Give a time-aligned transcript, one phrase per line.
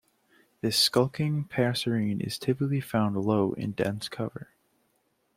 [0.61, 4.49] This skulking passerine is typically found low in dense cover.